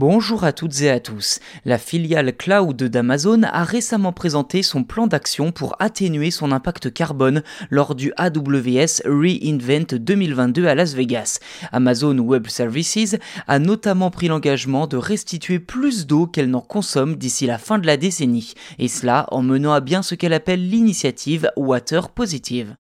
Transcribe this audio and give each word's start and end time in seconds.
Bonjour 0.00 0.44
à 0.44 0.52
toutes 0.52 0.80
et 0.82 0.90
à 0.90 1.00
tous. 1.00 1.40
La 1.64 1.76
filiale 1.76 2.32
cloud 2.32 2.80
d'Amazon 2.80 3.42
a 3.42 3.64
récemment 3.64 4.12
présenté 4.12 4.62
son 4.62 4.84
plan 4.84 5.08
d'action 5.08 5.50
pour 5.50 5.74
atténuer 5.80 6.30
son 6.30 6.52
impact 6.52 6.94
carbone 6.94 7.42
lors 7.68 7.96
du 7.96 8.12
AWS 8.16 9.02
reInvent 9.04 9.98
2022 9.98 10.68
à 10.68 10.76
Las 10.76 10.94
Vegas. 10.94 11.40
Amazon 11.72 12.16
Web 12.16 12.46
Services 12.46 13.16
a 13.48 13.58
notamment 13.58 14.12
pris 14.12 14.28
l'engagement 14.28 14.86
de 14.86 14.96
restituer 14.96 15.58
plus 15.58 16.06
d'eau 16.06 16.28
qu'elle 16.28 16.48
n'en 16.48 16.60
consomme 16.60 17.16
d'ici 17.16 17.46
la 17.46 17.58
fin 17.58 17.80
de 17.80 17.86
la 17.88 17.96
décennie, 17.96 18.54
et 18.78 18.86
cela 18.86 19.26
en 19.32 19.42
menant 19.42 19.72
à 19.72 19.80
bien 19.80 20.04
ce 20.04 20.14
qu'elle 20.14 20.32
appelle 20.32 20.70
l'initiative 20.70 21.50
Water 21.56 22.10
Positive. 22.10 22.76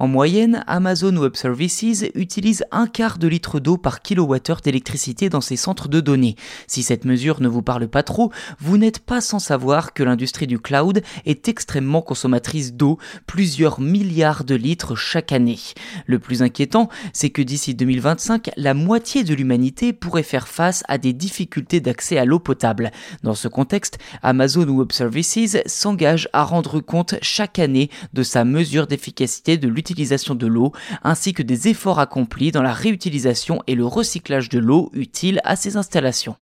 En 0.00 0.06
moyenne, 0.06 0.62
Amazon 0.68 1.16
Web 1.16 1.34
Services 1.34 2.04
utilise 2.14 2.64
un 2.70 2.86
quart 2.86 3.18
de 3.18 3.26
litre 3.26 3.58
d'eau 3.58 3.76
par 3.76 4.00
kilowattheure 4.00 4.60
d'électricité 4.60 5.28
dans 5.28 5.40
ses 5.40 5.56
centres 5.56 5.88
de 5.88 5.98
données. 5.98 6.36
Si 6.68 6.84
cette 6.84 7.04
mesure 7.04 7.40
ne 7.40 7.48
vous 7.48 7.62
parle 7.62 7.88
pas 7.88 8.04
trop, 8.04 8.30
vous 8.60 8.78
n'êtes 8.78 9.00
pas 9.00 9.20
sans 9.20 9.40
savoir 9.40 9.94
que 9.94 10.04
l'industrie 10.04 10.46
du 10.46 10.60
cloud 10.60 11.02
est 11.26 11.48
extrêmement 11.48 12.00
consommatrice 12.00 12.74
d'eau, 12.74 12.98
plusieurs 13.26 13.80
milliards 13.80 14.44
de 14.44 14.54
litres 14.54 14.94
chaque 14.94 15.32
année. 15.32 15.58
Le 16.06 16.20
plus 16.20 16.42
inquiétant, 16.42 16.88
c'est 17.12 17.30
que 17.30 17.42
d'ici 17.42 17.74
2025, 17.74 18.50
la 18.56 18.74
moitié 18.74 19.24
de 19.24 19.34
l'humanité 19.34 19.92
pourrait 19.92 20.22
faire 20.22 20.46
face 20.46 20.84
à 20.86 20.98
des 20.98 21.12
difficultés 21.12 21.80
d'accès 21.80 22.18
à 22.18 22.24
l'eau 22.24 22.38
potable. 22.38 22.92
Dans 23.24 23.34
ce 23.34 23.48
contexte, 23.48 23.98
Amazon 24.22 24.68
Web 24.68 24.92
Services 24.92 25.56
s'engage 25.66 26.28
à 26.32 26.44
rendre 26.44 26.78
compte 26.78 27.16
chaque 27.20 27.58
année 27.58 27.90
de 28.12 28.22
sa 28.22 28.44
mesure 28.44 28.86
d'efficacité 28.86 29.56
de 29.56 29.66
l'utilisation 29.66 29.87
de 29.94 30.46
l'eau, 30.46 30.72
ainsi 31.02 31.32
que 31.32 31.42
des 31.42 31.68
efforts 31.68 31.98
accomplis 31.98 32.52
dans 32.52 32.62
la 32.62 32.72
réutilisation 32.72 33.62
et 33.66 33.74
le 33.74 33.86
recyclage 33.86 34.48
de 34.48 34.58
l'eau 34.58 34.90
utile 34.92 35.40
à 35.44 35.56
ces 35.56 35.76
installations. 35.76 36.36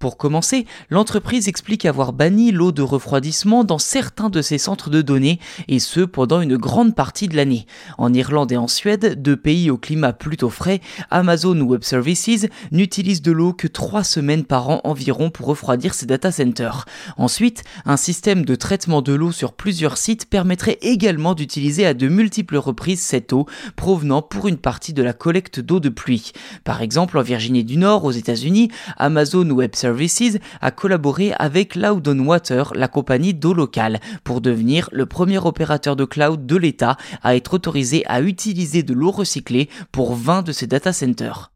Pour 0.00 0.16
commencer, 0.16 0.64
l'entreprise 0.88 1.46
explique 1.46 1.84
avoir 1.84 2.14
banni 2.14 2.52
l'eau 2.52 2.72
de 2.72 2.80
refroidissement 2.80 3.64
dans 3.64 3.76
certains 3.76 4.30
de 4.30 4.40
ses 4.40 4.56
centres 4.56 4.88
de 4.88 5.02
données, 5.02 5.38
et 5.68 5.78
ce 5.78 6.00
pendant 6.00 6.40
une 6.40 6.56
grande 6.56 6.94
partie 6.94 7.28
de 7.28 7.36
l'année. 7.36 7.66
En 7.98 8.14
Irlande 8.14 8.50
et 8.50 8.56
en 8.56 8.66
Suède, 8.66 9.20
deux 9.20 9.36
pays 9.36 9.70
au 9.70 9.76
climat 9.76 10.14
plutôt 10.14 10.48
frais, 10.48 10.80
Amazon 11.10 11.60
Web 11.60 11.82
Services 11.82 12.46
n'utilise 12.72 13.20
de 13.20 13.30
l'eau 13.30 13.52
que 13.52 13.66
trois 13.66 14.02
semaines 14.02 14.44
par 14.44 14.70
an 14.70 14.80
environ 14.84 15.28
pour 15.28 15.48
refroidir 15.48 15.92
ses 15.92 16.06
data 16.06 16.32
centers. 16.32 16.86
Ensuite, 17.18 17.62
un 17.84 17.98
système 17.98 18.46
de 18.46 18.54
traitement 18.54 19.02
de 19.02 19.12
l'eau 19.12 19.32
sur 19.32 19.52
plusieurs 19.52 19.98
sites 19.98 20.30
permettrait 20.30 20.78
également 20.80 21.34
d'utiliser 21.34 21.84
à 21.84 21.92
de 21.92 22.08
multiples 22.08 22.56
reprises 22.56 23.02
cette 23.02 23.34
eau 23.34 23.44
provenant 23.76 24.22
pour 24.22 24.48
une 24.48 24.56
partie 24.56 24.94
de 24.94 25.02
la 25.02 25.12
collecte 25.12 25.60
d'eau 25.60 25.78
de 25.78 25.90
pluie. 25.90 26.32
Par 26.64 26.80
exemple, 26.80 27.18
en 27.18 27.22
Virginie 27.22 27.64
du 27.64 27.76
Nord, 27.76 28.06
aux 28.06 28.12
États-Unis, 28.12 28.70
Amazon 28.96 29.50
Web 29.50 29.74
Services 29.74 29.89
Services 29.90 30.38
a 30.60 30.70
collaboré 30.70 31.32
avec 31.36 31.74
Loudon 31.74 32.20
Water, 32.20 32.72
la 32.76 32.86
compagnie 32.86 33.34
d'eau 33.34 33.54
locale, 33.54 33.98
pour 34.22 34.40
devenir 34.40 34.88
le 34.92 35.04
premier 35.04 35.38
opérateur 35.38 35.96
de 35.96 36.04
cloud 36.04 36.46
de 36.46 36.56
l'État 36.56 36.96
à 37.24 37.34
être 37.34 37.54
autorisé 37.54 38.04
à 38.06 38.20
utiliser 38.20 38.84
de 38.84 38.94
l'eau 38.94 39.10
recyclée 39.10 39.68
pour 39.90 40.14
20 40.14 40.42
de 40.42 40.52
ses 40.52 40.68
data 40.68 40.92
centers. 40.92 41.50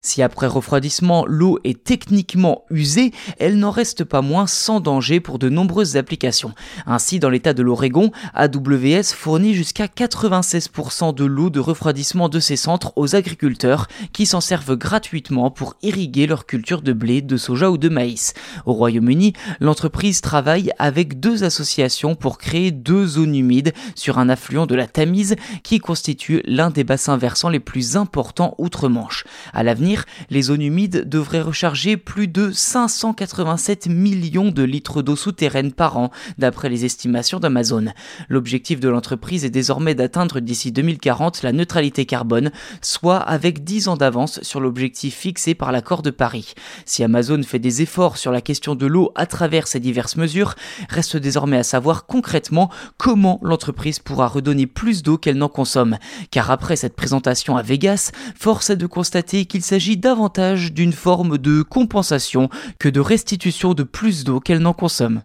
Si 0.00 0.22
après 0.22 0.46
refroidissement 0.46 1.26
l'eau 1.26 1.58
est 1.64 1.82
techniquement 1.82 2.64
usée, 2.70 3.10
elle 3.40 3.58
n'en 3.58 3.72
reste 3.72 4.04
pas 4.04 4.22
moins 4.22 4.46
sans 4.46 4.78
danger 4.78 5.18
pour 5.18 5.40
de 5.40 5.48
nombreuses 5.48 5.96
applications. 5.96 6.54
Ainsi, 6.86 7.18
dans 7.18 7.30
l'état 7.30 7.52
de 7.52 7.64
l'Oregon, 7.64 8.12
AWS 8.34 9.12
fournit 9.12 9.54
jusqu'à 9.54 9.86
96% 9.86 11.12
de 11.16 11.24
l'eau 11.24 11.50
de 11.50 11.58
refroidissement 11.58 12.28
de 12.28 12.38
ses 12.38 12.54
centres 12.54 12.92
aux 12.94 13.16
agriculteurs 13.16 13.88
qui 14.12 14.24
s'en 14.24 14.40
servent 14.40 14.76
gratuitement 14.76 15.50
pour 15.50 15.74
irriguer 15.82 16.28
leur 16.28 16.46
culture 16.46 16.82
de 16.82 16.92
blé, 16.92 17.20
de 17.20 17.36
soja 17.36 17.68
ou 17.68 17.76
de 17.76 17.88
maïs. 17.88 18.34
Au 18.66 18.74
Royaume-Uni, 18.74 19.32
l'entreprise 19.58 20.20
travaille 20.20 20.70
avec 20.78 21.18
deux 21.18 21.42
associations 21.42 22.14
pour 22.14 22.38
créer 22.38 22.70
deux 22.70 23.04
zones 23.04 23.34
humides 23.34 23.72
sur 23.96 24.18
un 24.18 24.28
affluent 24.28 24.66
de 24.66 24.76
la 24.76 24.86
Tamise 24.86 25.34
qui 25.64 25.80
constitue 25.80 26.40
l'un 26.44 26.70
des 26.70 26.84
bassins 26.84 27.16
versants 27.16 27.48
les 27.48 27.58
plus 27.58 27.96
importants 27.96 28.54
outre-Manche. 28.58 29.24
À 29.52 29.64
les 30.30 30.42
zones 30.42 30.62
humides 30.62 31.08
devraient 31.08 31.40
recharger 31.40 31.96
plus 31.96 32.28
de 32.28 32.50
587 32.52 33.86
millions 33.86 34.50
de 34.50 34.62
litres 34.62 35.02
d'eau 35.02 35.16
souterraine 35.16 35.72
par 35.72 35.96
an, 35.96 36.10
d'après 36.38 36.68
les 36.68 36.84
estimations 36.84 37.40
d'Amazon. 37.40 37.86
L'objectif 38.28 38.80
de 38.80 38.88
l'entreprise 38.88 39.44
est 39.44 39.50
désormais 39.50 39.94
d'atteindre 39.94 40.40
d'ici 40.40 40.72
2040 40.72 41.42
la 41.42 41.52
neutralité 41.52 42.06
carbone, 42.06 42.50
soit 42.82 43.18
avec 43.18 43.64
10 43.64 43.88
ans 43.88 43.96
d'avance 43.96 44.42
sur 44.42 44.60
l'objectif 44.60 45.14
fixé 45.14 45.54
par 45.54 45.72
l'accord 45.72 46.02
de 46.02 46.10
Paris. 46.10 46.54
Si 46.84 47.02
Amazon 47.04 47.42
fait 47.42 47.58
des 47.58 47.82
efforts 47.82 48.16
sur 48.16 48.32
la 48.32 48.40
question 48.40 48.74
de 48.74 48.86
l'eau 48.86 49.12
à 49.14 49.26
travers 49.26 49.66
ces 49.66 49.80
diverses 49.80 50.16
mesures, 50.16 50.54
reste 50.88 51.16
désormais 51.16 51.58
à 51.58 51.62
savoir 51.62 52.06
concrètement 52.06 52.70
comment 52.96 53.38
l'entreprise 53.42 53.98
pourra 53.98 54.28
redonner 54.28 54.66
plus 54.66 55.02
d'eau 55.02 55.18
qu'elle 55.18 55.38
n'en 55.38 55.48
consomme. 55.48 55.98
Car 56.30 56.50
après 56.50 56.76
cette 56.76 56.96
présentation 56.96 57.56
à 57.56 57.62
Vegas, 57.62 58.12
force 58.34 58.70
est 58.70 58.76
de 58.76 58.86
constater 58.86 59.44
qu'il 59.46 59.62
s'agit 59.62 59.77
s'agit 59.78 59.96
davantage 59.96 60.72
d'une 60.72 60.92
forme 60.92 61.38
de 61.38 61.62
compensation 61.62 62.48
que 62.80 62.88
de 62.88 62.98
restitution 62.98 63.74
de 63.74 63.84
plus 63.84 64.24
d'eau 64.24 64.40
qu'elle 64.40 64.58
n'en 64.58 64.72
consomme. 64.72 65.22